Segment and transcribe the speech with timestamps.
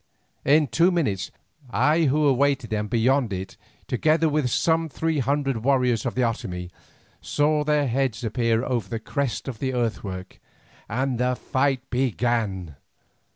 [0.43, 1.29] In two minutes
[1.69, 3.55] I, who awaited them beyond it
[3.87, 6.71] together with some three hundred warriors of the Otomie,
[7.21, 10.39] saw their heads appear over the crest of the earthwork,
[10.89, 12.77] and the fight began.